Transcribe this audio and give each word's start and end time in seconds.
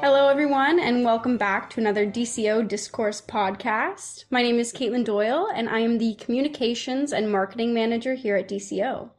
Hello, 0.00 0.28
everyone, 0.28 0.78
and 0.78 1.04
welcome 1.04 1.36
back 1.36 1.68
to 1.70 1.80
another 1.80 2.06
DCO 2.06 2.66
Discourse 2.68 3.20
podcast. 3.20 4.26
My 4.30 4.42
name 4.42 4.60
is 4.60 4.72
Katelyn 4.72 5.04
Doyle, 5.04 5.48
and 5.52 5.68
I 5.68 5.80
am 5.80 5.98
the 5.98 6.14
Communications 6.14 7.12
and 7.12 7.32
Marketing 7.32 7.74
Manager 7.74 8.14
here 8.14 8.36
at 8.36 8.48
DCO. 8.48 9.10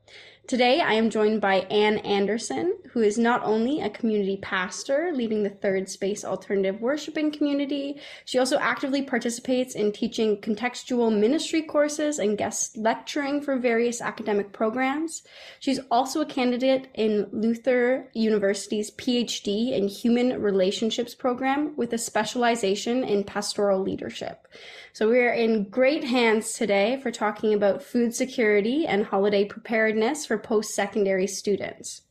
Today, 0.49 0.81
I 0.81 0.93
am 0.93 1.11
joined 1.11 1.41
by 1.41 1.57
Anne 1.69 1.99
Anderson, 1.99 2.75
who 2.91 3.01
is 3.01 3.19
not 3.19 3.43
only 3.43 3.81
a 3.81 3.89
community 3.91 4.39
pastor 4.41 5.11
leading 5.13 5.43
the 5.43 5.51
Third 5.51 5.87
Space 5.87 6.25
Alternative 6.25 6.81
Worshiping 6.81 7.29
community, 7.29 7.99
she 8.25 8.39
also 8.39 8.57
actively 8.57 9.03
participates 9.03 9.75
in 9.75 9.91
teaching 9.91 10.41
contextual 10.41 11.15
ministry 11.15 11.61
courses 11.61 12.17
and 12.17 12.35
guest 12.35 12.77
lecturing 12.77 13.43
for 13.43 13.59
various 13.59 14.01
academic 14.01 14.51
programs. 14.51 15.21
She's 15.59 15.81
also 15.91 16.21
a 16.21 16.25
candidate 16.25 16.87
in 16.95 17.27
Luther 17.31 18.09
University's 18.15 18.89
PhD 18.89 19.73
in 19.73 19.87
Human 19.87 20.41
Relationships 20.41 21.13
program 21.13 21.75
with 21.75 21.93
a 21.93 21.99
specialization 21.99 23.03
in 23.03 23.23
pastoral 23.23 23.83
leadership. 23.83 24.47
So 24.93 25.07
we 25.07 25.19
are 25.19 25.31
in 25.31 25.69
great 25.69 26.03
hands 26.03 26.53
today 26.53 26.99
for 27.03 27.11
talking 27.11 27.53
about 27.53 27.83
food 27.83 28.15
security 28.15 28.87
and 28.87 29.05
holiday 29.05 29.45
preparedness 29.45 30.25
for 30.25 30.38
post-secondary 30.39 31.27
students. 31.27 32.01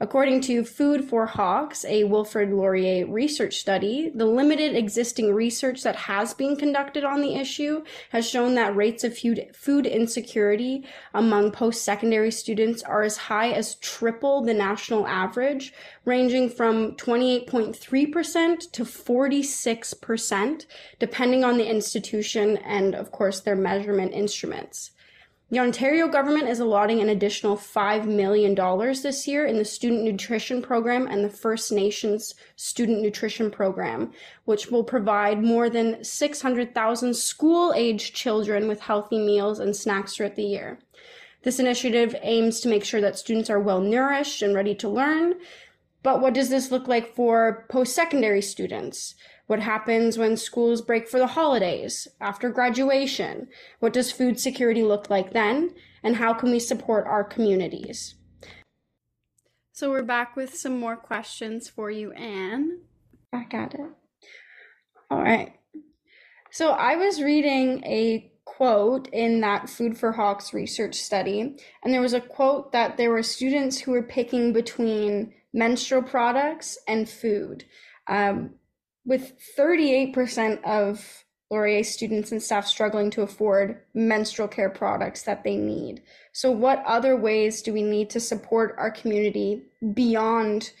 According 0.00 0.40
to 0.42 0.64
Food 0.64 1.04
for 1.04 1.24
Hawks, 1.24 1.84
a 1.84 2.02
Wilfrid 2.02 2.52
Laurier 2.52 3.06
research 3.06 3.58
study, 3.58 4.10
the 4.12 4.26
limited 4.26 4.74
existing 4.74 5.32
research 5.32 5.84
that 5.84 5.94
has 5.94 6.34
been 6.34 6.56
conducted 6.56 7.04
on 7.04 7.20
the 7.20 7.36
issue 7.36 7.84
has 8.10 8.28
shown 8.28 8.56
that 8.56 8.74
rates 8.74 9.04
of 9.04 9.16
food, 9.16 9.50
food 9.54 9.86
insecurity 9.86 10.84
among 11.14 11.52
post 11.52 11.84
secondary 11.84 12.32
students 12.32 12.82
are 12.82 13.04
as 13.04 13.16
high 13.16 13.52
as 13.52 13.76
triple 13.76 14.42
the 14.42 14.52
national 14.52 15.06
average, 15.06 15.72
ranging 16.04 16.50
from 16.50 16.96
28.3% 16.96 18.72
to 18.72 18.84
46%, 18.84 20.66
depending 20.98 21.44
on 21.44 21.56
the 21.56 21.70
institution 21.70 22.56
and, 22.56 22.96
of 22.96 23.12
course, 23.12 23.40
their 23.40 23.56
measurement 23.56 24.12
instruments. 24.12 24.90
The 25.54 25.60
Ontario 25.60 26.08
government 26.08 26.48
is 26.48 26.58
allotting 26.58 27.00
an 27.00 27.10
additional 27.10 27.56
$5 27.56 28.06
million 28.06 28.56
this 29.04 29.28
year 29.28 29.46
in 29.46 29.56
the 29.56 29.64
Student 29.64 30.02
Nutrition 30.02 30.60
Program 30.60 31.06
and 31.06 31.24
the 31.24 31.30
First 31.30 31.70
Nations 31.70 32.34
Student 32.56 33.00
Nutrition 33.00 33.52
Program, 33.52 34.10
which 34.46 34.72
will 34.72 34.82
provide 34.82 35.44
more 35.44 35.70
than 35.70 36.02
600,000 36.02 37.14
school 37.14 37.72
aged 37.76 38.16
children 38.16 38.66
with 38.66 38.80
healthy 38.80 39.16
meals 39.16 39.60
and 39.60 39.76
snacks 39.76 40.16
throughout 40.16 40.34
the 40.34 40.42
year. 40.42 40.80
This 41.44 41.60
initiative 41.60 42.16
aims 42.22 42.58
to 42.62 42.68
make 42.68 42.84
sure 42.84 43.00
that 43.00 43.16
students 43.16 43.48
are 43.48 43.60
well 43.60 43.80
nourished 43.80 44.42
and 44.42 44.56
ready 44.56 44.74
to 44.74 44.88
learn. 44.88 45.34
But 46.02 46.20
what 46.20 46.34
does 46.34 46.48
this 46.48 46.72
look 46.72 46.88
like 46.88 47.14
for 47.14 47.64
post 47.70 47.94
secondary 47.94 48.42
students? 48.42 49.14
What 49.46 49.60
happens 49.60 50.16
when 50.16 50.36
schools 50.36 50.80
break 50.80 51.06
for 51.06 51.18
the 51.18 51.26
holidays, 51.26 52.08
after 52.20 52.48
graduation? 52.48 53.48
What 53.78 53.92
does 53.92 54.10
food 54.10 54.40
security 54.40 54.82
look 54.82 55.10
like 55.10 55.32
then? 55.32 55.74
And 56.02 56.16
how 56.16 56.32
can 56.32 56.50
we 56.50 56.58
support 56.58 57.06
our 57.06 57.24
communities? 57.24 58.14
So 59.72 59.90
we're 59.90 60.02
back 60.02 60.36
with 60.36 60.54
some 60.54 60.78
more 60.78 60.96
questions 60.96 61.68
for 61.68 61.90
you, 61.90 62.12
Anne. 62.12 62.80
Back 63.32 63.52
at 63.52 63.74
it. 63.74 63.90
All 65.10 65.22
right. 65.22 65.52
So 66.50 66.70
I 66.70 66.96
was 66.96 67.20
reading 67.20 67.84
a 67.84 68.30
quote 68.44 69.08
in 69.12 69.40
that 69.40 69.68
Food 69.68 69.98
for 69.98 70.12
Hawks 70.12 70.54
research 70.54 70.94
study, 70.94 71.56
and 71.82 71.92
there 71.92 72.00
was 72.00 72.12
a 72.12 72.20
quote 72.20 72.72
that 72.72 72.96
there 72.96 73.10
were 73.10 73.22
students 73.22 73.78
who 73.80 73.90
were 73.90 74.02
picking 74.02 74.52
between 74.52 75.34
menstrual 75.52 76.02
products 76.02 76.78
and 76.86 77.08
food. 77.08 77.64
Um, 78.06 78.54
with 79.04 79.32
38% 79.58 80.62
of 80.64 81.24
Laurier 81.50 81.84
students 81.84 82.32
and 82.32 82.42
staff 82.42 82.66
struggling 82.66 83.10
to 83.10 83.22
afford 83.22 83.80
menstrual 83.92 84.48
care 84.48 84.70
products 84.70 85.22
that 85.22 85.44
they 85.44 85.56
need. 85.56 86.02
So, 86.32 86.50
what 86.50 86.82
other 86.86 87.16
ways 87.16 87.62
do 87.62 87.72
we 87.72 87.82
need 87.82 88.10
to 88.10 88.20
support 88.20 88.74
our 88.78 88.90
community 88.90 89.62
beyond 89.92 90.72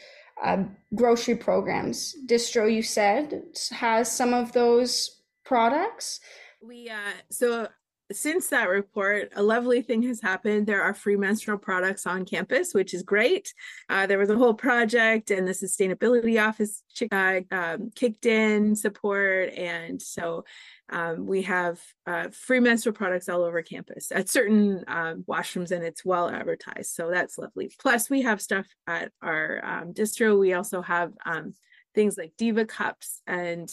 uh, 0.42 0.64
grocery 0.94 1.36
programs? 1.36 2.16
Distro, 2.26 2.72
you 2.72 2.82
said, 2.82 3.42
has 3.70 4.10
some 4.10 4.34
of 4.34 4.52
those 4.52 5.20
products. 5.44 6.20
We 6.62 6.88
uh, 6.88 7.12
so 7.30 7.68
since 8.12 8.48
that 8.48 8.68
report, 8.68 9.32
a 9.34 9.42
lovely 9.42 9.80
thing 9.80 10.02
has 10.02 10.20
happened. 10.20 10.66
There 10.66 10.82
are 10.82 10.92
free 10.92 11.16
menstrual 11.16 11.58
products 11.58 12.06
on 12.06 12.24
campus, 12.24 12.74
which 12.74 12.92
is 12.92 13.02
great. 13.02 13.54
Uh, 13.88 14.06
there 14.06 14.18
was 14.18 14.30
a 14.30 14.36
whole 14.36 14.54
project, 14.54 15.30
and 15.30 15.48
the 15.48 15.52
sustainability 15.52 16.42
office 16.42 16.82
uh, 17.10 17.40
um, 17.50 17.90
kicked 17.94 18.26
in 18.26 18.76
support, 18.76 19.50
and 19.54 20.00
so 20.00 20.44
um, 20.90 21.26
we 21.26 21.42
have 21.42 21.80
uh, 22.06 22.28
free 22.30 22.60
menstrual 22.60 22.94
products 22.94 23.28
all 23.28 23.42
over 23.42 23.62
campus 23.62 24.12
at 24.12 24.28
certain 24.28 24.84
um, 24.86 25.24
washrooms, 25.26 25.70
and 25.70 25.82
it's 25.82 26.04
well 26.04 26.28
advertised. 26.28 26.94
So 26.94 27.10
that's 27.10 27.38
lovely. 27.38 27.70
Plus, 27.80 28.10
we 28.10 28.22
have 28.22 28.42
stuff 28.42 28.66
at 28.86 29.12
our 29.22 29.64
um, 29.64 29.94
distro. 29.94 30.38
We 30.38 30.52
also 30.52 30.82
have 30.82 31.12
um, 31.24 31.54
things 31.94 32.18
like 32.18 32.32
Diva 32.36 32.66
cups 32.66 33.22
and 33.26 33.72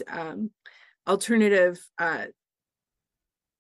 alternative 1.08 1.80
uh, 1.98 2.26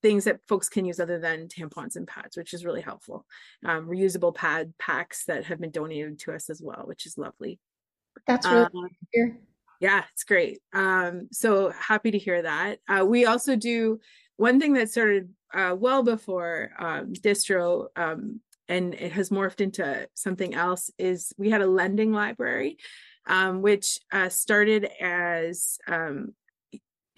things 0.01 0.25
that 0.25 0.39
folks 0.47 0.69
can 0.69 0.85
use 0.85 0.99
other 0.99 1.19
than 1.19 1.47
tampons 1.47 1.95
and 1.95 2.07
pads, 2.07 2.37
which 2.37 2.53
is 2.53 2.65
really 2.65 2.81
helpful. 2.81 3.25
Um, 3.65 3.87
reusable 3.87 4.33
pad 4.33 4.73
packs 4.79 5.25
that 5.25 5.45
have 5.45 5.59
been 5.59 5.71
donated 5.71 6.19
to 6.19 6.33
us 6.33 6.49
as 6.49 6.61
well, 6.61 6.83
which 6.85 7.05
is 7.05 7.17
lovely. 7.17 7.59
That's 8.27 8.47
really 8.47 8.65
um, 8.65 8.89
here. 9.11 9.37
Yeah, 9.79 10.03
it's 10.13 10.23
great. 10.23 10.59
Um, 10.73 11.29
so 11.31 11.71
happy 11.71 12.11
to 12.11 12.17
hear 12.17 12.41
that. 12.41 12.79
Uh, 12.87 13.05
we 13.05 13.25
also 13.25 13.55
do 13.55 13.99
one 14.37 14.59
thing 14.59 14.73
that 14.73 14.91
started 14.91 15.29
uh, 15.53 15.75
well 15.77 16.03
before 16.03 16.71
um, 16.79 17.13
distro 17.13 17.87
um, 17.95 18.41
and 18.67 18.93
it 18.93 19.11
has 19.11 19.29
morphed 19.29 19.59
into 19.59 20.07
something 20.13 20.53
else 20.53 20.89
is 20.97 21.33
we 21.37 21.49
had 21.49 21.61
a 21.61 21.67
lending 21.67 22.13
library 22.13 22.77
um, 23.27 23.61
which 23.61 23.99
uh, 24.11 24.29
started 24.29 24.89
as 24.99 25.77
um, 25.87 26.33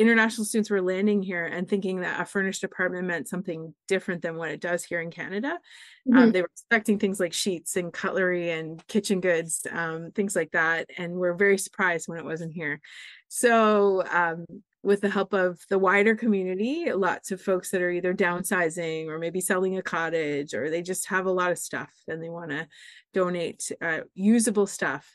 international 0.03 0.45
students 0.45 0.69
were 0.69 0.81
landing 0.81 1.23
here 1.23 1.45
and 1.45 1.67
thinking 1.67 2.01
that 2.01 2.19
a 2.19 2.25
furnished 2.25 2.63
apartment 2.63 3.07
meant 3.07 3.27
something 3.27 3.73
different 3.88 4.21
than 4.21 4.35
what 4.35 4.51
it 4.51 4.61
does 4.61 4.83
here 4.83 5.00
in 5.01 5.09
Canada. 5.09 5.51
Um, 5.51 6.13
mm-hmm. 6.13 6.17
Um, 6.17 6.31
they 6.31 6.41
were 6.41 6.50
expecting 6.51 7.00
things 7.00 7.19
like 7.19 7.33
sheets 7.33 7.75
and 7.75 7.91
cutlery 7.91 8.51
and 8.51 8.85
kitchen 8.88 9.21
goods, 9.21 9.65
um, 9.71 10.11
things 10.11 10.35
like 10.35 10.51
that, 10.51 10.89
and 10.97 11.13
were 11.13 11.33
very 11.33 11.57
surprised 11.57 12.07
when 12.07 12.19
it 12.19 12.25
wasn't 12.25 12.53
here. 12.53 12.81
So, 13.29 14.03
um, 14.11 14.45
with 14.83 15.00
the 15.00 15.09
help 15.09 15.33
of 15.33 15.61
the 15.69 15.79
wider 15.79 16.13
community, 16.13 16.91
lots 16.91 17.31
of 17.31 17.41
folks 17.41 17.71
that 17.71 17.81
are 17.81 17.89
either 17.89 18.13
downsizing 18.13 19.07
or 19.07 19.17
maybe 19.17 19.39
selling 19.39 19.77
a 19.77 19.81
cottage, 19.81 20.53
or 20.53 20.69
they 20.69 20.81
just 20.81 21.07
have 21.07 21.25
a 21.25 21.31
lot 21.31 21.51
of 21.51 21.57
stuff 21.57 21.89
and 22.09 22.21
they 22.21 22.29
want 22.29 22.51
to 22.51 22.67
donate 23.13 23.71
uh, 23.81 24.01
usable 24.13 24.67
stuff. 24.67 25.09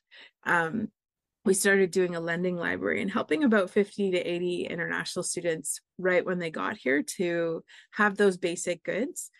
Um, 0.44 0.88
we 1.48 1.54
started 1.54 1.90
doing 1.90 2.14
a 2.14 2.20
lending 2.20 2.56
library 2.56 3.00
and 3.00 3.10
helping 3.10 3.42
about 3.42 3.70
50 3.70 4.10
to 4.10 4.18
80 4.18 4.66
international 4.66 5.22
students 5.22 5.80
right 5.98 6.24
when 6.24 6.38
they 6.38 6.50
got 6.50 6.76
here 6.76 7.02
to 7.16 7.64
have 7.92 8.16
those 8.16 8.36
basic 8.36 8.84
goods. 8.84 9.30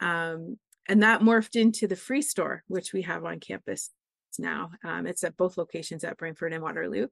Um, 0.00 0.58
and 0.86 1.02
that 1.02 1.22
morphed 1.22 1.58
into 1.58 1.86
the 1.86 1.96
free 1.96 2.20
store, 2.20 2.62
which 2.68 2.92
we 2.92 3.02
have 3.02 3.24
on 3.24 3.40
campus 3.40 3.90
now. 4.38 4.72
Um, 4.84 5.06
it's 5.06 5.24
at 5.24 5.36
both 5.36 5.56
locations 5.56 6.04
at 6.04 6.18
Brantford 6.18 6.52
and 6.52 6.62
Waterloo. 6.62 7.06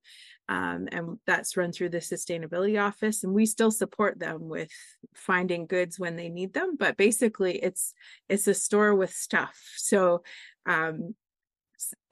Um, 0.49 0.89
and 0.93 1.19
that's 1.27 1.57
run 1.57 1.73
through 1.73 1.91
the 1.91 1.99
sustainability 1.99 2.83
office. 2.83 3.25
And 3.25 3.33
we 3.33 3.47
still 3.47 3.71
support 3.71 4.19
them 4.19 4.49
with 4.49 4.71
finding 5.15 5.67
goods 5.67 5.99
when 5.99 6.17
they 6.17 6.29
need 6.29 6.53
them. 6.53 6.77
But 6.77 6.97
basically 6.97 7.57
it's 7.63 7.95
it's 8.29 8.47
a 8.49 8.55
store 8.55 8.95
with 8.95 9.15
stuff. 9.15 9.59
So 9.77 10.25
um, 10.67 11.15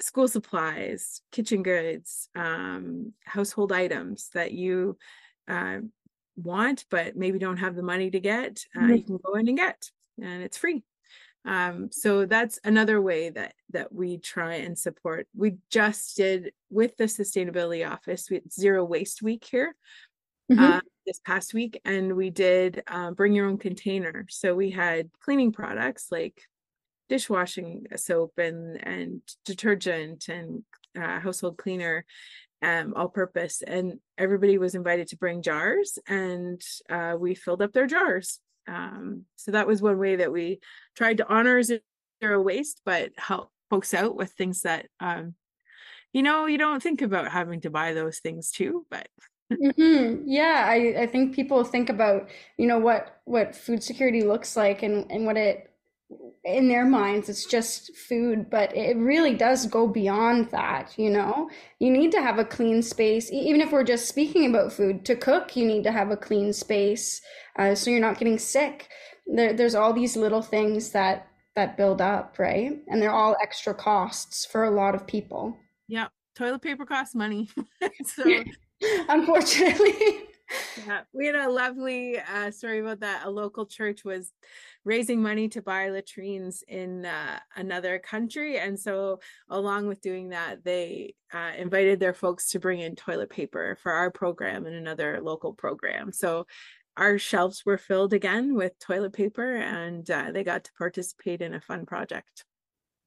school 0.00 0.29
supplies, 0.29 1.23
kitchen 1.32 1.62
goods, 1.62 2.29
um, 2.35 3.12
household 3.25 3.73
items 3.73 4.31
that 4.35 4.53
you 4.53 4.97
uh, 5.49 5.79
want, 6.37 6.85
but 6.91 7.17
maybe 7.17 7.38
don't 7.38 7.59
have 7.59 7.77
the 7.77 7.82
money 7.82 8.11
to 8.11 8.21
get, 8.21 8.65
uh, 8.77 8.81
mm-hmm. 8.81 8.94
you 8.94 9.03
can 9.03 9.19
go 9.25 9.35
in 9.35 9.49
and 9.49 9.59
get, 9.59 9.91
and 10.23 10.43
it's 10.43 10.56
free. 10.56 10.82
Um, 11.44 11.88
so 11.91 12.27
that's 12.27 12.59
another 12.65 13.00
way 13.00 13.31
that 13.31 13.55
that 13.71 13.93
we 13.93 14.19
try 14.19 14.56
and 14.56 14.79
support. 14.79 15.27
We 15.35 15.56
just 15.71 16.17
did 16.17 16.53
with 16.69 16.97
the 16.99 17.05
sustainability 17.05 17.88
office, 17.91 18.29
we 18.29 18.37
had 18.37 18.53
zero 18.53 18.85
waste 18.85 19.23
week 19.23 19.44
here. 19.44 19.75
Mm-hmm. 20.53 20.65
Uh, 20.65 20.81
this 21.06 21.21
past 21.21 21.55
week, 21.55 21.81
and 21.85 22.17
we 22.17 22.29
did 22.29 22.83
uh, 22.88 23.12
bring 23.12 23.33
your 23.33 23.47
own 23.47 23.56
container. 23.56 24.26
So 24.29 24.55
we 24.55 24.71
had 24.71 25.09
cleaning 25.21 25.53
products 25.53 26.09
like 26.11 26.43
dishwashing 27.11 27.87
soap 27.97 28.39
and 28.39 28.83
and 28.87 29.21
detergent 29.45 30.29
and 30.29 30.62
uh, 30.97 31.19
household 31.19 31.59
cleaner 31.59 32.07
um, 32.62 32.95
all 32.95 33.09
purpose 33.09 33.62
and 33.62 33.99
everybody 34.17 34.59
was 34.59 34.77
invited 34.77 35.09
to 35.09 35.17
bring 35.17 35.43
jars 35.43 35.99
and 36.07 36.62
uh, 36.89 37.17
we 37.19 37.35
filled 37.35 37.62
up 37.62 37.73
their 37.73 37.89
jars 37.89 38.39
um, 38.69 39.25
so 39.35 39.51
that 39.51 39.67
was 39.67 39.83
one 39.83 39.99
way 39.99 40.17
that 40.17 40.33
we 40.33 40.61
tried 40.97 41.17
to 41.17 41.29
honor 41.29 41.61
zero 41.62 42.41
waste 42.41 42.81
but 42.87 43.11
help 43.17 43.51
folks 43.71 43.93
out 43.93 44.15
with 44.15 44.31
things 44.33 44.62
that 44.62 44.87
um, 45.01 45.35
you 46.12 46.23
know 46.23 46.47
you 46.47 46.59
don't 46.59 46.83
think 46.83 47.03
about 47.03 47.33
having 47.33 47.61
to 47.61 47.71
buy 47.71 47.93
those 47.93 48.21
things 48.21 48.53
too 48.53 48.87
but 48.89 49.09
mm-hmm. 49.53 50.23
yeah 50.27 50.65
I, 50.69 51.03
I 51.03 51.07
think 51.09 51.35
people 51.35 51.65
think 51.65 51.89
about 51.89 52.29
you 52.57 52.69
know 52.69 52.79
what 52.79 53.21
what 53.25 53.57
food 53.57 53.83
security 53.83 54.23
looks 54.23 54.57
like 54.57 54.85
and 54.85 55.11
and 55.11 55.27
what 55.27 55.37
it 55.37 55.70
in 56.45 56.69
their 56.69 56.87
minds 56.87 57.29
it's 57.29 57.45
just 57.45 57.95
food 57.95 58.49
but 58.49 58.75
it 58.75 58.97
really 58.97 59.35
does 59.35 59.67
go 59.67 59.87
beyond 59.87 60.51
that 60.51 60.95
you 60.97 61.11
know? 61.11 61.51
You 61.79 61.91
need 61.91 62.13
to 62.13 62.23
have 62.23 62.39
a 62.39 62.45
clean 62.45 62.83
space. 62.83 63.31
Even 63.31 63.61
if 63.61 63.73
we're 63.73 63.85
just 63.85 64.09
speaking 64.09 64.49
about 64.49 64.73
food 64.73 65.05
to 65.05 65.17
cook 65.17 65.55
you 65.57 65.67
need 65.67 65.85
to 65.85 65.93
have 65.93 66.11
a 66.11 66.17
clean 66.17 66.53
space 66.53 67.21
uh, 67.59 67.75
so 67.75 67.91
you're 67.91 68.01
not 68.01 68.19
getting 68.19 68.39
sick. 68.39 68.89
There, 69.27 69.53
there's 69.53 69.75
all 69.75 69.93
these 69.93 70.17
little 70.17 70.43
things 70.43 70.91
that 70.91 71.27
that 71.57 71.77
build 71.77 72.01
up 72.01 72.39
right? 72.39 72.81
And 72.89 73.03
they're 73.03 73.11
all 73.11 73.37
extra 73.43 73.75
costs 73.75 74.47
for 74.47 74.65
a 74.65 74.71
lot 74.71 74.95
of 74.95 75.07
people. 75.07 75.59
Yeah 75.89 76.09
toilet 76.35 76.63
paper 76.63 76.87
costs 76.87 77.15
money. 77.15 77.49
So 78.05 78.25
unfortunately 79.09 80.30
we 81.13 81.27
had 81.27 81.35
a 81.35 81.51
lovely 81.51 82.19
uh, 82.19 82.51
story 82.51 82.81
about 82.81 83.01
that 83.01 83.27
a 83.27 83.31
local 83.31 83.67
church 83.67 84.05
was 84.05 84.33
raising 84.85 85.23
money 85.23 85.49
to 85.49 85.63
buy 85.63 85.91
latrines 85.91 86.63
in 86.67 87.05
uh, 87.05 87.39
another 87.57 87.99
country. 87.99 88.59
And 88.59 88.79
so, 88.79 89.21
along 89.49 89.89
with 89.89 90.01
doing 90.01 90.31
that, 90.31 90.65
they 90.65 91.15
uh, 91.33 91.53
invited 91.59 92.01
their 92.01 92.15
folks 92.15 92.51
to 92.51 92.61
bring 92.61 92.81
in 92.81 92.97
toilet 92.97 93.31
paper 93.31 93.77
for 93.83 93.93
our 93.93 94.11
program 94.11 94.67
and 94.67 94.75
another 94.75 95.21
local 95.23 95.53
program. 95.53 96.13
So, 96.13 96.47
our 96.97 97.19
shelves 97.19 97.65
were 97.65 97.79
filled 97.79 98.13
again 98.13 98.55
with 98.55 98.79
toilet 98.79 99.13
paper, 99.13 99.57
and 99.57 100.09
uh, 100.11 100.33
they 100.33 100.45
got 100.45 100.65
to 100.65 100.73
participate 100.77 101.41
in 101.41 101.55
a 101.55 101.61
fun 101.61 101.87
project. 101.87 102.45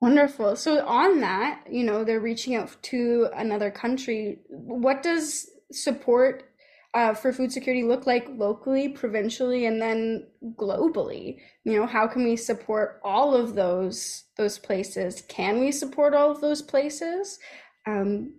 Wonderful. 0.01 0.55
So, 0.55 0.85
on 0.85 1.21
that, 1.21 1.63
you 1.69 1.83
know, 1.83 2.03
they're 2.03 2.19
reaching 2.19 2.55
out 2.55 2.75
to 2.83 3.29
another 3.35 3.71
country. 3.71 4.39
What 4.49 5.03
does 5.03 5.49
support 5.71 6.52
uh, 6.93 7.13
for 7.13 7.33
food 7.33 7.51
security 7.51 7.83
look 7.83 8.05
like 8.05 8.27
locally, 8.29 8.89
provincially, 8.89 9.65
and 9.65 9.81
then 9.81 10.27
globally? 10.55 11.39
You 11.63 11.79
know, 11.79 11.87
how 11.87 12.07
can 12.07 12.23
we 12.23 12.35
support 12.35 12.99
all 13.03 13.33
of 13.33 13.55
those 13.55 14.25
those 14.37 14.59
places? 14.59 15.23
Can 15.27 15.59
we 15.59 15.71
support 15.71 16.13
all 16.13 16.31
of 16.31 16.41
those 16.41 16.61
places? 16.61 17.39
Um, 17.85 18.35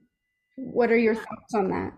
what 0.56 0.90
are 0.90 0.96
your 0.96 1.14
thoughts 1.14 1.54
on 1.54 1.68
that? 1.70 1.94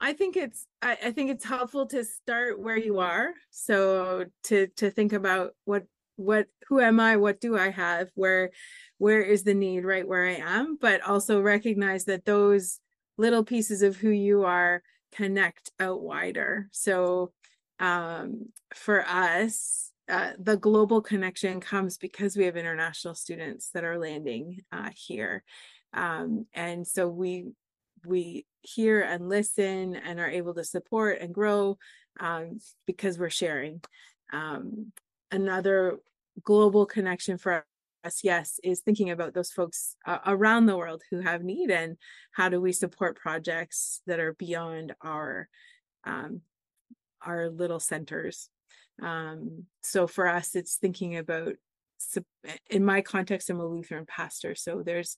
I 0.00 0.12
think 0.12 0.36
it's 0.36 0.66
I, 0.80 0.96
I 1.04 1.10
think 1.10 1.30
it's 1.30 1.44
helpful 1.44 1.86
to 1.86 2.04
start 2.04 2.60
where 2.60 2.78
you 2.78 3.00
are. 3.00 3.32
So 3.50 4.26
to 4.44 4.68
to 4.76 4.90
think 4.90 5.12
about 5.12 5.54
what 5.64 5.84
what 6.16 6.46
who 6.68 6.80
am 6.80 7.00
I? 7.00 7.16
What 7.16 7.40
do 7.40 7.58
I 7.58 7.70
have? 7.70 8.10
Where 8.14 8.50
where 8.98 9.22
is 9.22 9.42
the 9.42 9.54
need 9.54 9.84
right 9.84 10.06
where 10.06 10.26
I 10.26 10.36
am? 10.36 10.78
But 10.80 11.02
also 11.02 11.40
recognize 11.40 12.04
that 12.04 12.24
those 12.24 12.78
little 13.18 13.44
pieces 13.44 13.82
of 13.82 13.96
who 13.96 14.10
you 14.10 14.44
are 14.44 14.82
connect 15.12 15.70
out 15.80 16.02
wider. 16.02 16.68
So 16.72 17.32
um, 17.78 18.48
for 18.74 19.06
us, 19.06 19.90
uh, 20.08 20.32
the 20.38 20.56
global 20.56 21.00
connection 21.00 21.60
comes 21.60 21.96
because 21.96 22.36
we 22.36 22.44
have 22.44 22.56
international 22.56 23.14
students 23.14 23.70
that 23.70 23.84
are 23.84 23.98
landing 23.98 24.60
uh, 24.72 24.90
here, 24.94 25.44
um, 25.92 26.46
and 26.52 26.86
so 26.86 27.08
we 27.08 27.46
we 28.04 28.46
hear 28.62 29.02
and 29.02 29.28
listen 29.28 29.94
and 29.94 30.18
are 30.18 30.28
able 30.28 30.54
to 30.54 30.64
support 30.64 31.20
and 31.20 31.32
grow 31.32 31.78
um, 32.18 32.58
because 32.86 33.18
we're 33.18 33.30
sharing. 33.30 33.80
Um, 34.32 34.92
another 35.30 35.98
global 36.42 36.86
connection 36.86 37.38
for 37.38 37.64
us, 38.04 38.20
yes, 38.22 38.60
is 38.62 38.80
thinking 38.80 39.10
about 39.10 39.34
those 39.34 39.50
folks 39.50 39.96
uh, 40.06 40.18
around 40.26 40.66
the 40.66 40.76
world 40.76 41.02
who 41.10 41.20
have 41.20 41.42
need 41.42 41.70
and 41.70 41.96
how 42.32 42.48
do 42.48 42.60
we 42.60 42.72
support 42.72 43.18
projects 43.18 44.00
that 44.06 44.20
are 44.20 44.34
beyond 44.34 44.94
our 45.02 45.48
um, 46.04 46.40
our 47.22 47.50
little 47.50 47.80
centers. 47.80 48.48
Um, 49.02 49.66
so 49.82 50.06
for 50.06 50.26
us, 50.26 50.54
it's 50.54 50.76
thinking 50.76 51.16
about 51.16 51.54
in 52.70 52.84
my 52.84 53.02
context, 53.02 53.50
I'm 53.50 53.60
a 53.60 53.66
Lutheran 53.66 54.06
pastor, 54.06 54.54
so 54.54 54.82
there's 54.84 55.16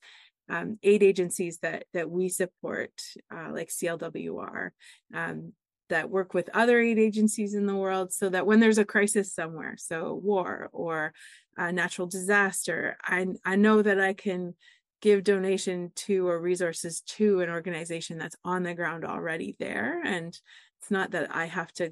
um, 0.48 0.78
aid 0.82 1.02
agencies 1.02 1.58
that 1.58 1.84
that 1.94 2.10
we 2.10 2.28
support, 2.28 2.92
uh, 3.32 3.50
like 3.52 3.68
CLWR, 3.68 4.70
um, 5.14 5.52
that 5.92 6.10
work 6.10 6.32
with 6.32 6.48
other 6.54 6.80
aid 6.80 6.98
agencies 6.98 7.54
in 7.54 7.66
the 7.66 7.76
world 7.76 8.12
so 8.12 8.30
that 8.30 8.46
when 8.46 8.60
there's 8.60 8.78
a 8.78 8.84
crisis 8.84 9.34
somewhere 9.34 9.74
so 9.76 10.14
war 10.14 10.70
or 10.72 11.12
a 11.56 11.72
natural 11.72 12.06
disaster. 12.06 12.96
I 13.04 13.26
i 13.44 13.56
know 13.56 13.82
that 13.82 14.00
i 14.00 14.12
can 14.12 14.54
give 15.00 15.24
donation 15.24 15.90
to 15.96 16.28
or 16.28 16.40
resources 16.40 17.00
to 17.02 17.40
an 17.40 17.50
organization 17.50 18.18
that's 18.18 18.36
on 18.44 18.62
the 18.62 18.72
ground 18.72 19.04
already 19.04 19.56
there 19.58 20.00
and 20.04 20.38
it's 20.80 20.90
not 20.92 21.10
that 21.10 21.34
i 21.34 21.46
have 21.46 21.72
to 21.72 21.90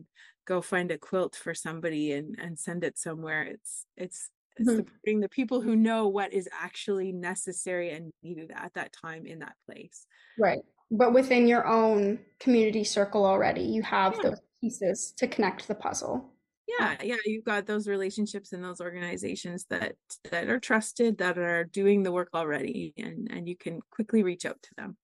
go 0.51 0.61
find 0.61 0.91
a 0.91 0.99
quilt 0.99 1.37
for 1.37 1.55
somebody 1.55 2.13
and 2.13 2.37
and 2.41 2.59
send 2.59 2.83
it 2.83 2.99
somewhere. 2.99 3.43
It's 3.45 3.87
it's 3.97 4.31
mm-hmm. 4.61 4.79
supporting 4.79 5.21
the 5.21 5.29
people 5.29 5.61
who 5.61 5.77
know 5.77 6.09
what 6.09 6.33
is 6.33 6.49
actually 6.61 7.13
necessary 7.13 7.91
and 7.91 8.13
needed 8.25 8.51
at 8.55 8.75
that 8.75 8.93
time 8.93 9.27
in 9.27 9.39
that 9.39 9.55
place. 9.65 10.07
Right. 10.37 10.59
But 10.91 11.13
within 11.13 11.47
your 11.47 11.69
own 11.69 12.19
community 12.41 12.83
circle 12.83 13.25
already 13.25 13.63
you 13.63 13.83
have 13.83 14.17
yeah. 14.17 14.31
those 14.31 14.41
pieces 14.61 15.15
to 15.19 15.29
connect 15.29 15.69
the 15.69 15.75
puzzle 15.77 16.33
yeah 16.81 16.97
yeah 17.03 17.17
you've 17.25 17.45
got 17.45 17.67
those 17.67 17.89
relationships 17.89 18.53
in 18.53 18.63
those 18.63 18.81
organizations 18.81 19.67
that 19.71 19.95
that 20.31 20.49
are 20.49 20.59
trusted 20.59 21.19
that 21.19 21.39
are 21.39 21.65
doing 21.65 22.03
the 22.03 22.13
work 22.13 22.31
already 22.35 22.95
and 22.97 23.31
and 23.31 23.49
you 23.49 23.57
can 23.57 23.81
quickly 23.91 24.23
reach 24.23 24.45
out 24.47 24.61
to 24.63 24.71
them. 24.77 24.97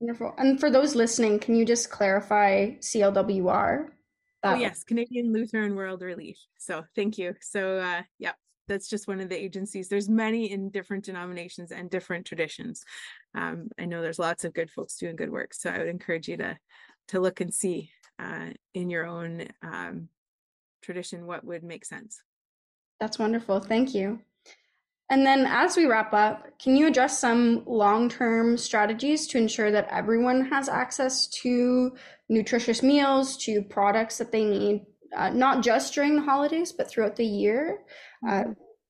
Wonderful. 0.00 0.34
And 0.38 0.58
for 0.58 0.70
those 0.70 0.94
listening 0.94 1.38
can 1.38 1.54
you 1.54 1.64
just 1.64 1.90
clarify 1.90 2.70
clwr 2.80 3.88
oh 4.44 4.54
yes 4.54 4.84
canadian 4.84 5.32
lutheran 5.32 5.74
world 5.76 6.02
relief. 6.02 6.38
So 6.58 6.84
thank 6.94 7.18
you. 7.18 7.34
So 7.40 7.78
uh 7.78 8.02
yeah 8.18 8.32
that's 8.68 8.88
just 8.88 9.08
one 9.08 9.20
of 9.20 9.28
the 9.28 9.36
agencies. 9.36 9.88
There's 9.88 10.08
many 10.08 10.50
in 10.50 10.70
different 10.70 11.04
denominations 11.04 11.72
and 11.72 11.90
different 11.90 12.26
traditions. 12.26 12.84
Um, 13.34 13.68
i 13.78 13.86
know 13.86 14.02
there's 14.02 14.18
lots 14.18 14.44
of 14.44 14.54
good 14.54 14.70
folks 14.70 14.96
doing 14.96 15.16
good 15.16 15.30
work 15.30 15.54
so 15.54 15.70
i 15.70 15.78
would 15.78 15.88
encourage 15.88 16.28
you 16.28 16.36
to 16.36 16.58
to 17.08 17.18
look 17.18 17.40
and 17.40 17.52
see 17.52 17.90
uh, 18.18 18.50
in 18.74 18.90
your 18.90 19.06
own 19.06 19.48
um, 19.62 20.08
tradition 20.82 21.26
what 21.26 21.44
would 21.44 21.62
make 21.62 21.84
sense. 21.84 22.20
That's 23.00 23.18
wonderful. 23.18 23.60
Thank 23.60 23.94
you. 23.94 24.20
And 25.10 25.26
then 25.26 25.44
as 25.46 25.76
we 25.76 25.86
wrap 25.86 26.14
up 26.14 26.58
can 26.58 26.76
you 26.76 26.86
address 26.86 27.18
some 27.18 27.64
long-term 27.66 28.56
strategies 28.56 29.26
to 29.28 29.38
ensure 29.38 29.70
that 29.70 29.88
everyone 29.90 30.46
has 30.46 30.68
access 30.68 31.26
to 31.42 31.92
nutritious 32.28 32.82
meals 32.82 33.36
to 33.44 33.62
products 33.62 34.18
that 34.18 34.32
they 34.32 34.44
need 34.44 34.86
uh, 35.14 35.28
not 35.28 35.62
just 35.62 35.92
during 35.92 36.14
the 36.16 36.22
holidays 36.22 36.72
but 36.72 36.88
throughout 36.88 37.16
the 37.16 37.26
year? 37.26 37.80
Uh, 38.26 38.44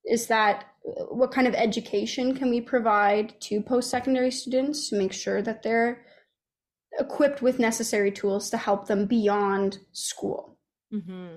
is 0.04 0.26
that 0.26 0.66
what 1.10 1.32
kind 1.32 1.46
of 1.46 1.54
education 1.54 2.34
can 2.34 2.50
we 2.50 2.60
provide 2.60 3.40
to 3.40 3.60
post-secondary 3.62 4.30
students 4.30 4.88
to 4.88 4.96
make 4.96 5.12
sure 5.12 5.40
that 5.42 5.62
they're 5.62 6.04
equipped 6.98 7.40
with 7.40 7.58
necessary 7.58 8.12
tools 8.12 8.50
to 8.50 8.56
help 8.56 8.86
them 8.86 9.06
beyond 9.06 9.78
school 9.92 10.51
mm-hmm. 10.92 11.36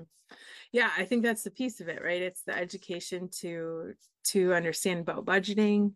yeah 0.71 0.89
i 0.97 1.03
think 1.05 1.23
that's 1.23 1.43
the 1.43 1.51
piece 1.51 1.81
of 1.81 1.87
it 1.87 2.03
right 2.03 2.21
it's 2.21 2.41
the 2.43 2.55
education 2.55 3.29
to 3.29 3.93
to 4.23 4.53
understand 4.53 5.01
about 5.01 5.25
budgeting 5.25 5.93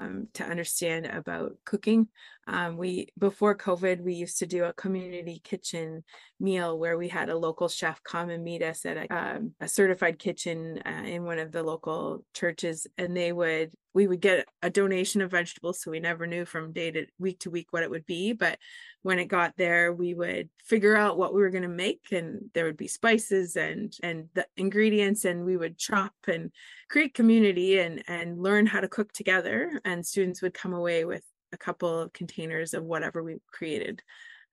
um, 0.00 0.28
to 0.34 0.44
understand 0.44 1.06
about 1.06 1.56
cooking. 1.64 2.08
Um, 2.48 2.78
we 2.78 3.08
before 3.18 3.54
COVID, 3.54 4.00
we 4.00 4.14
used 4.14 4.38
to 4.38 4.46
do 4.46 4.64
a 4.64 4.72
community 4.72 5.40
kitchen 5.44 6.02
meal 6.40 6.78
where 6.78 6.96
we 6.96 7.08
had 7.08 7.28
a 7.28 7.36
local 7.36 7.68
chef 7.68 8.02
come 8.02 8.30
and 8.30 8.42
meet 8.42 8.62
us 8.62 8.86
at 8.86 8.96
a, 8.96 9.14
um, 9.14 9.54
a 9.60 9.68
certified 9.68 10.18
kitchen 10.18 10.80
uh, 10.84 11.02
in 11.04 11.24
one 11.24 11.38
of 11.38 11.52
the 11.52 11.62
local 11.62 12.24
churches, 12.32 12.86
and 12.96 13.14
they 13.14 13.32
would 13.32 13.70
we 13.92 14.06
would 14.06 14.20
get 14.20 14.46
a 14.62 14.70
donation 14.70 15.20
of 15.20 15.30
vegetables, 15.30 15.82
so 15.82 15.90
we 15.90 16.00
never 16.00 16.26
knew 16.26 16.46
from 16.46 16.72
day 16.72 16.90
to 16.90 17.06
week 17.18 17.40
to 17.40 17.50
week 17.50 17.66
what 17.70 17.82
it 17.82 17.90
would 17.90 18.06
be. 18.06 18.32
But 18.32 18.58
when 19.02 19.18
it 19.18 19.26
got 19.26 19.54
there, 19.58 19.92
we 19.92 20.14
would 20.14 20.48
figure 20.64 20.96
out 20.96 21.18
what 21.18 21.34
we 21.34 21.42
were 21.42 21.50
going 21.50 21.62
to 21.62 21.68
make, 21.68 22.06
and 22.12 22.50
there 22.54 22.64
would 22.64 22.78
be 22.78 22.88
spices 22.88 23.56
and 23.56 23.92
and 24.02 24.28
the 24.32 24.46
ingredients, 24.56 25.26
and 25.26 25.44
we 25.44 25.58
would 25.58 25.76
chop 25.76 26.14
and 26.26 26.50
create 26.88 27.12
community 27.12 27.78
and 27.78 28.02
and 28.08 28.40
learn 28.40 28.64
how 28.64 28.80
to 28.80 28.88
cook 28.88 29.12
together. 29.12 29.80
And 29.84 30.06
students 30.06 30.40
would 30.40 30.54
come 30.54 30.72
away 30.72 31.04
with 31.04 31.24
a 31.52 31.56
couple 31.56 32.00
of 32.00 32.12
containers 32.12 32.74
of 32.74 32.84
whatever 32.84 33.22
we 33.22 33.36
created. 33.50 34.02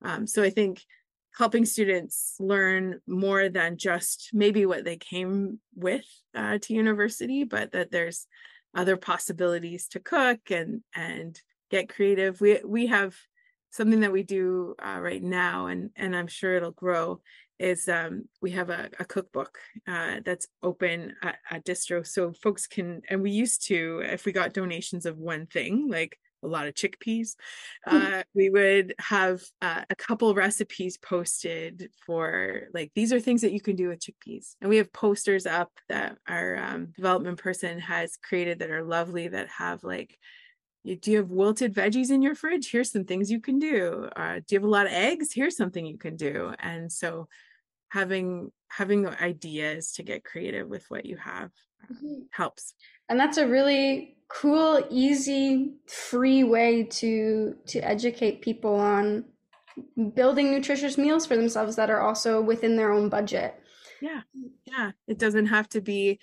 Um, 0.02 0.28
so 0.28 0.44
I 0.44 0.50
think 0.50 0.84
helping 1.38 1.66
students 1.66 2.36
learn 2.40 3.02
more 3.08 3.50
than 3.50 3.78
just 3.78 4.30
maybe 4.34 4.66
what 4.66 4.86
they 4.86 4.98
came 4.98 5.60
with 5.75 6.06
uh, 6.34 6.58
to 6.62 6.74
university, 6.74 7.44
but 7.44 7.72
that 7.72 7.92
there's 7.92 8.28
other 8.74 8.98
possibilities 8.98 9.88
to 9.88 10.00
cook 10.00 10.40
and 10.50 10.82
and 10.94 11.42
get 11.72 11.90
creative. 11.90 12.40
We 12.42 12.62
we 12.66 12.88
have 12.88 13.16
something 13.72 14.02
that 14.02 14.12
we 14.12 14.24
do 14.24 14.75
uh, 14.82 15.00
right 15.00 15.24
now, 15.24 15.68
and 15.68 15.90
and 15.96 16.16
I'm 16.16 16.28
sure 16.28 16.56
it'll 16.56 16.72
grow. 16.72 17.22
Is 17.58 17.88
um, 17.88 18.25
we 18.42 18.52
have 18.52 18.70
a, 18.70 18.90
a 19.00 19.06
cookbook 19.06 19.58
uh, 19.88 20.18
that's 20.25 20.48
open 20.62 21.14
at, 21.24 21.38
at 21.50 21.66
distro, 21.66 22.06
so 22.06 22.34
folks 22.34 22.68
can. 22.68 23.02
And 23.10 23.22
we 23.22 23.32
used 23.32 23.68
to, 23.68 24.02
if 24.04 24.25
we 24.25 24.34
got 24.34 24.54
donations 24.54 25.06
of 25.06 25.18
one 25.18 25.46
thing, 25.46 25.88
like 25.90 26.20
a 26.46 26.48
lot 26.48 26.68
of 26.68 26.74
chickpeas. 26.74 27.36
Hmm. 27.86 27.98
Uh, 27.98 28.24
we 28.34 28.50
would 28.50 28.94
have 29.00 29.42
uh, 29.62 29.82
a 29.90 29.96
couple 29.96 30.34
recipes 30.34 30.98
posted 30.98 31.90
for 32.06 32.70
like 32.74 32.92
these 32.96 33.12
are 33.12 33.20
things 33.20 33.42
that 33.42 33.52
you 33.52 33.62
can 33.62 33.75
do 33.75 33.90
with 33.90 34.00
chickpeas, 34.00 34.56
and 34.62 34.70
we 34.70 34.78
have 34.78 34.94
posters 34.94 35.46
up 35.46 35.72
that 35.90 36.18
our 36.28 36.58
um, 36.58 36.88
development 36.96 37.40
person 37.40 37.80
has 37.80 38.18
created 38.18 38.60
that 38.60 38.72
are 38.72 38.84
lovely 38.84 39.28
that 39.28 39.50
have 39.50 39.84
like. 39.84 40.18
Do 41.02 41.10
you 41.10 41.18
have 41.18 41.32
wilted 41.32 41.74
veggies 41.74 42.12
in 42.12 42.22
your 42.22 42.36
fridge? 42.36 42.70
Here's 42.70 42.92
some 42.92 43.06
things 43.06 43.32
you 43.32 43.42
can 43.42 43.58
do. 43.58 44.08
Uh, 44.16 44.36
do 44.36 44.44
you 44.54 44.60
have 44.60 44.64
a 44.64 44.70
lot 44.70 44.86
of 44.86 44.92
eggs? 44.92 45.34
Here's 45.34 45.58
something 45.58 45.84
you 45.84 45.98
can 45.98 46.16
do. 46.16 46.54
And 46.60 46.92
so, 46.92 47.28
having 47.90 48.52
having 48.68 49.02
the 49.02 49.24
ideas 49.24 49.94
to 49.94 50.04
get 50.04 50.24
creative 50.24 50.68
with 50.68 50.86
what 50.90 51.08
you 51.08 51.18
have 51.18 51.50
mm-hmm. 51.92 52.24
helps. 52.32 52.74
And 53.10 53.20
that's 53.20 53.38
a 53.38 53.48
really 53.48 54.14
cool, 54.27 54.86
easy, 54.89 55.74
free 55.88 56.44
way 56.44 56.84
to 56.84 57.55
to 57.67 57.79
educate 57.79 58.41
people 58.41 58.75
on 58.75 59.25
building 60.13 60.51
nutritious 60.51 60.98
meals 60.98 61.25
for 61.25 61.36
themselves 61.36 61.75
that 61.75 61.89
are 61.89 62.01
also 62.01 62.41
within 62.41 62.75
their 62.75 62.91
own 62.91 63.10
budget. 63.10 63.55
Yeah. 64.01 64.22
Yeah. 64.65 64.91
It 65.08 65.20
doesn't 65.20 65.48
have 65.48 65.67
to 65.70 65.82
be 65.82 66.20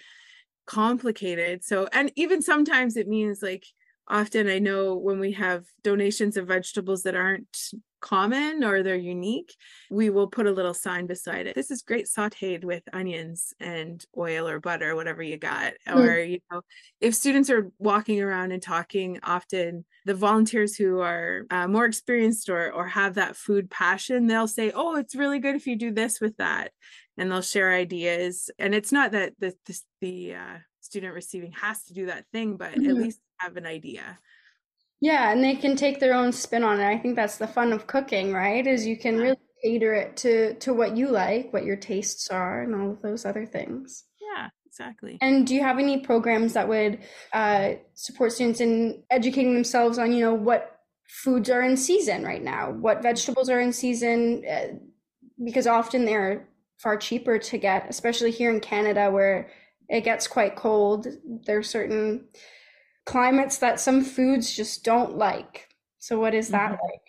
complicated. 0.66 1.64
So, 1.64 1.88
and 1.92 2.10
even 2.16 2.42
sometimes 2.42 2.96
it 2.96 3.08
means 3.08 3.42
like 3.42 3.64
often 4.08 4.48
I 4.48 4.58
know 4.58 4.96
when 4.96 5.20
we 5.20 5.32
have 5.32 5.64
donations 5.82 6.36
of 6.36 6.48
vegetables 6.48 7.02
that 7.02 7.14
aren't 7.14 7.56
common 8.02 8.62
or 8.62 8.82
they're 8.82 8.96
unique, 8.96 9.54
we 9.90 10.10
will 10.10 10.26
put 10.26 10.46
a 10.46 10.52
little 10.52 10.74
sign 10.74 11.06
beside 11.06 11.46
it. 11.46 11.54
This 11.54 11.70
is 11.70 11.82
great 11.82 12.06
sauteed 12.06 12.64
with 12.64 12.82
onions 12.92 13.54
and 13.60 14.04
oil 14.18 14.46
or 14.46 14.60
butter, 14.60 14.94
whatever 14.94 15.22
you 15.22 15.38
got. 15.38 15.72
Mm. 15.88 15.96
Or, 15.96 16.18
you 16.18 16.40
know, 16.50 16.60
if 17.00 17.14
students 17.14 17.48
are 17.48 17.70
walking 17.78 18.20
around 18.20 18.52
and 18.52 18.62
talking, 18.62 19.18
often 19.22 19.84
the 20.04 20.14
volunteers 20.14 20.76
who 20.76 21.00
are 21.00 21.46
uh, 21.50 21.68
more 21.68 21.84
experienced 21.84 22.48
or 22.48 22.72
or 22.72 22.86
have 22.88 23.14
that 23.14 23.36
food 23.36 23.70
passion, 23.70 24.26
they'll 24.26 24.48
say, 24.48 24.72
"Oh, 24.74 24.96
it's 24.96 25.14
really 25.14 25.38
good 25.38 25.54
if 25.54 25.66
you 25.66 25.76
do 25.76 25.92
this 25.92 26.20
with 26.20 26.36
that," 26.38 26.72
and 27.16 27.30
they'll 27.30 27.42
share 27.42 27.72
ideas. 27.72 28.50
And 28.58 28.74
it's 28.74 28.92
not 28.92 29.12
that 29.12 29.34
the 29.38 29.54
the, 29.66 29.80
the 30.00 30.34
uh, 30.34 30.58
student 30.80 31.14
receiving 31.14 31.52
has 31.52 31.84
to 31.84 31.94
do 31.94 32.06
that 32.06 32.26
thing, 32.32 32.56
but 32.56 32.72
mm-hmm. 32.72 32.90
at 32.90 32.96
least 32.96 33.20
have 33.38 33.56
an 33.56 33.66
idea. 33.66 34.18
Yeah, 35.02 35.32
and 35.32 35.42
they 35.42 35.56
can 35.56 35.74
take 35.74 35.98
their 35.98 36.14
own 36.14 36.30
spin 36.30 36.62
on 36.62 36.78
it. 36.78 36.86
I 36.86 36.96
think 36.96 37.16
that's 37.16 37.36
the 37.36 37.48
fun 37.48 37.72
of 37.72 37.88
cooking, 37.88 38.32
right? 38.32 38.64
Is 38.64 38.86
you 38.86 38.96
can 38.96 39.18
really 39.18 39.36
cater 39.60 39.92
it 39.94 40.16
to 40.18 40.54
to 40.54 40.72
what 40.72 40.96
you 40.96 41.08
like, 41.08 41.52
what 41.52 41.64
your 41.64 41.74
tastes 41.74 42.30
are, 42.30 42.62
and 42.62 42.72
all 42.72 42.92
of 42.92 43.02
those 43.02 43.26
other 43.26 43.44
things. 43.44 44.04
Yeah, 44.20 44.50
exactly. 44.64 45.18
And 45.20 45.44
do 45.44 45.56
you 45.56 45.60
have 45.62 45.80
any 45.80 45.98
programs 45.98 46.52
that 46.52 46.68
would 46.68 47.00
uh, 47.32 47.72
support 47.94 48.30
students 48.30 48.60
in 48.60 49.02
educating 49.10 49.54
themselves 49.54 49.98
on, 49.98 50.12
you 50.12 50.20
know, 50.20 50.34
what 50.34 50.78
foods 51.08 51.50
are 51.50 51.62
in 51.62 51.76
season 51.76 52.22
right 52.22 52.42
now, 52.42 52.70
what 52.70 53.02
vegetables 53.02 53.50
are 53.50 53.60
in 53.60 53.72
season? 53.72 54.44
Uh, 54.48 54.78
because 55.44 55.66
often 55.66 56.04
they're 56.04 56.48
far 56.78 56.96
cheaper 56.96 57.38
to 57.38 57.58
get, 57.58 57.86
especially 57.88 58.30
here 58.30 58.50
in 58.50 58.60
Canada 58.60 59.10
where 59.10 59.50
it 59.88 60.02
gets 60.02 60.28
quite 60.28 60.54
cold. 60.54 61.08
There's 61.44 61.68
certain 61.68 62.28
climates 63.04 63.58
that 63.58 63.80
some 63.80 64.04
foods 64.04 64.54
just 64.54 64.84
don't 64.84 65.16
like. 65.16 65.68
So 65.98 66.18
what 66.18 66.34
is 66.34 66.48
that 66.48 66.72
mm-hmm. 66.72 66.84
like? 66.84 67.00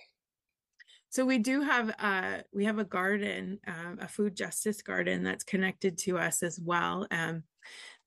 So 1.10 1.26
we 1.26 1.38
do 1.38 1.62
have 1.62 1.94
uh 2.00 2.38
we 2.54 2.66
have 2.66 2.80
a 2.80 2.84
garden, 2.84 3.60
um, 3.68 4.00
a 4.02 4.08
food 4.08 4.36
justice 4.36 4.82
garden 4.82 5.24
that's 5.24 5.44
connected 5.44 5.98
to 6.00 6.18
us 6.18 6.42
as 6.42 6.60
well. 6.60 7.08
Um, 7.12 7.44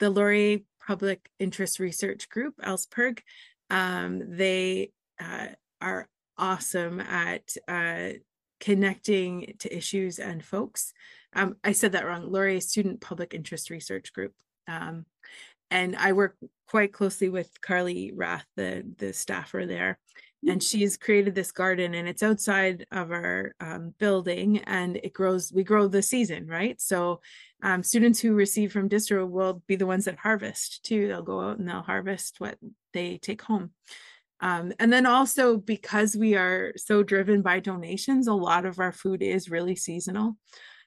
the 0.00 0.10
Laurier 0.10 0.58
Public 0.84 1.30
Interest 1.38 1.78
Research 1.78 2.28
Group, 2.28 2.54
LSPIRG, 2.62 3.20
um, 3.70 4.36
they 4.36 4.90
uh, 5.20 5.48
are 5.80 6.08
awesome 6.36 7.00
at 7.00 7.56
uh, 7.66 8.18
connecting 8.60 9.54
to 9.60 9.74
issues 9.74 10.18
and 10.18 10.44
folks. 10.44 10.92
Um, 11.34 11.56
I 11.64 11.72
said 11.72 11.92
that 11.92 12.06
wrong. 12.06 12.30
Laurier 12.30 12.60
Student 12.60 13.00
Public 13.00 13.34
Interest 13.34 13.70
Research 13.70 14.12
Group. 14.12 14.32
Um, 14.68 15.06
and 15.70 15.96
I 15.96 16.12
work 16.12 16.36
quite 16.68 16.92
closely 16.92 17.28
with 17.28 17.60
Carly 17.60 18.12
Rath, 18.14 18.46
the 18.56 18.84
the 18.98 19.12
staffer 19.12 19.64
there, 19.66 19.98
and 20.46 20.60
mm. 20.60 20.68
she's 20.68 20.96
created 20.96 21.34
this 21.34 21.52
garden, 21.52 21.94
and 21.94 22.08
it's 22.08 22.22
outside 22.22 22.86
of 22.90 23.10
our 23.10 23.54
um, 23.60 23.94
building, 23.98 24.58
and 24.58 24.96
it 24.96 25.12
grows. 25.12 25.52
We 25.52 25.64
grow 25.64 25.88
the 25.88 26.02
season, 26.02 26.46
right? 26.46 26.80
So, 26.80 27.20
um, 27.62 27.82
students 27.82 28.20
who 28.20 28.34
receive 28.34 28.72
from 28.72 28.88
distro 28.88 29.28
will 29.28 29.62
be 29.66 29.76
the 29.76 29.86
ones 29.86 30.04
that 30.04 30.18
harvest 30.18 30.84
too. 30.84 31.08
They'll 31.08 31.22
go 31.22 31.40
out 31.40 31.58
and 31.58 31.68
they'll 31.68 31.82
harvest 31.82 32.36
what 32.38 32.58
they 32.92 33.18
take 33.18 33.42
home. 33.42 33.70
Um, 34.40 34.72
and 34.78 34.92
then 34.92 35.06
also 35.06 35.56
because 35.56 36.14
we 36.14 36.34
are 36.34 36.72
so 36.76 37.02
driven 37.02 37.40
by 37.40 37.60
donations, 37.60 38.26
a 38.26 38.34
lot 38.34 38.66
of 38.66 38.78
our 38.78 38.92
food 38.92 39.22
is 39.22 39.50
really 39.50 39.76
seasonal. 39.76 40.36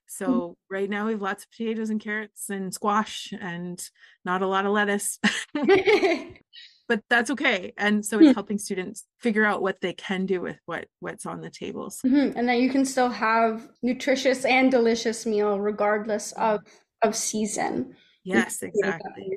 Mm. 0.10 0.18
So 0.18 0.58
right 0.70 0.90
now 0.90 1.06
we 1.06 1.14
have 1.14 1.22
lots 1.22 1.44
of 1.44 1.52
potatoes 1.52 1.90
and 1.90 2.00
carrots 2.00 2.50
and 2.50 2.74
squash 2.74 3.34
and 3.40 3.82
not 4.26 4.42
a 4.42 4.48
lot 4.48 4.66
of 4.66 4.72
lettuce. 4.72 5.20
but 6.88 7.02
that's 7.10 7.30
okay. 7.32 7.74
And 7.78 8.06
so 8.06 8.20
it's 8.20 8.30
mm. 8.30 8.34
helping 8.34 8.58
students 8.58 9.06
figure 9.20 9.46
out 9.46 9.62
what 9.62 9.80
they 9.82 9.94
can 9.94 10.26
do 10.26 10.42
with 10.42 10.58
what 10.66 10.88
what's 11.00 11.26
on 11.26 11.42
the 11.42 11.50
tables. 11.50 12.00
Mm-hmm. 12.06 12.38
And 12.38 12.50
that 12.50 12.60
you 12.60 12.70
can 12.70 12.84
still 12.86 13.10
have 13.10 13.70
nutritious 13.84 14.46
and 14.46 14.72
delicious 14.72 15.26
meal 15.26 15.60
regardless 15.60 16.34
mm. 16.34 16.42
of 16.42 16.62
of 17.02 17.16
season. 17.16 17.96
Yes, 18.24 18.62
exactly. 18.62 19.34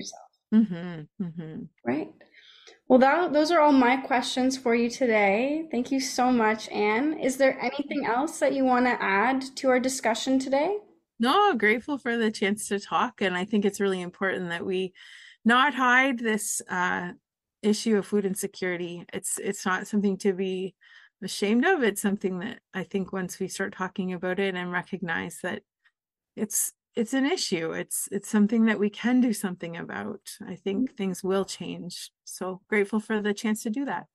Mm-hmm. 0.53 1.25
Mm-hmm. 1.25 1.63
Right. 1.85 2.13
Well, 2.93 2.99
that, 2.99 3.33
those 3.33 3.51
are 3.51 3.59
all 3.59 3.73
my 3.73 3.97
questions 3.97 4.59
for 4.59 4.75
you 4.75 4.91
today. 4.91 5.67
Thank 5.71 5.91
you 5.91 5.99
so 5.99 6.31
much, 6.31 6.69
Anne. 6.69 7.19
Is 7.19 7.39
there 7.39 7.59
anything 7.59 8.05
else 8.05 8.39
that 8.41 8.53
you 8.53 8.67
want 8.67 8.85
to 8.85 9.03
add 9.03 9.41
to 9.57 9.71
our 9.71 9.81
discussion 9.81 10.39
today? 10.39 10.77
No, 11.19 11.55
grateful 11.55 11.97
for 11.97 12.19
the 12.19 12.31
chance 12.31 12.69
to 12.69 12.79
talk. 12.79 13.23
And 13.23 13.35
I 13.35 13.47
think 13.47 13.65
it's 13.65 13.81
really 13.81 14.03
important 14.03 14.51
that 14.51 14.67
we 14.67 14.93
not 15.43 15.73
hide 15.73 16.19
this 16.19 16.61
uh, 16.69 17.13
issue 17.63 17.97
of 17.97 18.05
food 18.05 18.27
insecurity. 18.27 19.07
It's 19.11 19.39
it's 19.39 19.65
not 19.65 19.87
something 19.87 20.19
to 20.19 20.35
be 20.35 20.75
ashamed 21.25 21.65
of. 21.65 21.83
It's 21.83 22.03
something 22.03 22.41
that 22.41 22.59
I 22.75 22.85
think 22.85 23.11
once 23.11 23.41
we 23.41 23.49
start 23.49 23.73
talking 23.73 24.13
about 24.13 24.39
it 24.39 24.55
and 24.55 24.71
recognize 24.71 25.39
that 25.43 25.63
it's 26.37 26.75
it's 26.95 27.15
an 27.15 27.25
issue 27.25 27.73
it's 27.73 28.09
it's 28.13 28.29
something 28.29 28.67
that 28.67 28.79
we 28.79 28.91
can 28.91 29.21
do 29.21 29.33
something 29.33 29.77
about 29.77 30.21
i 30.47 30.55
think 30.55 30.91
mm. 30.91 30.97
things 30.97 31.23
will 31.25 31.45
change 31.45 32.11
so 32.25 32.61
grateful 32.69 33.01
for 33.01 33.21
the 33.21 33.35
chance 33.35 33.63
to 33.63 33.71
do 33.71 33.85
that. 33.85 34.07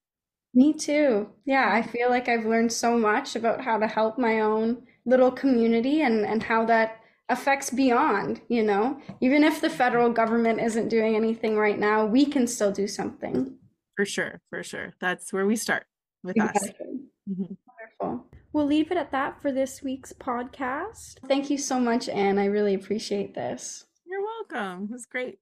Me 0.54 0.74
too. 0.74 1.30
Yeah 1.46 1.70
i 1.72 1.82
feel 1.82 2.10
like 2.10 2.28
i've 2.30 2.46
learned 2.46 2.72
so 2.72 2.98
much 2.98 3.36
about 3.36 3.62
how 3.62 3.78
to 3.78 3.88
help 3.88 4.18
my 4.18 4.42
own 4.42 4.84
little 5.06 5.32
community 5.32 6.02
and 6.02 6.26
and 6.26 6.44
how 6.44 6.66
that 6.66 7.00
affects 7.30 7.70
beyond 7.70 8.42
you 8.48 8.64
know? 8.64 9.00
Even 9.20 9.44
if 9.44 9.60
the 9.60 9.70
federal 9.70 10.12
government 10.12 10.62
isn't 10.62 10.88
doing 10.90 11.16
anything 11.16 11.58
right 11.58 11.78
now 11.78 12.06
we 12.06 12.26
can 12.26 12.48
still 12.48 12.72
do 12.72 12.88
something. 12.88 13.58
For 13.96 14.06
sure 14.06 14.42
for 14.50 14.64
sure. 14.64 14.94
That's 15.00 15.34
where 15.34 15.46
we 15.46 15.56
start 15.56 15.86
with 16.24 16.38
exactly. 16.38 16.70
us 16.70 16.76
mm-hmm. 17.30 17.54
Wonderful 18.58 18.68
We'll 18.68 18.78
leave 18.78 18.92
it 18.92 18.98
at 18.98 19.12
that 19.12 19.42
for 19.42 19.52
this 19.52 19.84
week's 19.84 20.14
podcast. 20.14 21.20
Thank 21.28 21.50
you 21.50 21.58
so 21.58 21.80
much, 21.80 22.10
Anne. 22.10 22.40
I 22.40 22.46
really 22.46 22.74
appreciate 22.74 23.36
this. 23.36 23.86
You're 24.06 24.22
welcome. 24.22 24.86
It 24.86 24.92
was 24.92 25.06
great. 25.06 25.40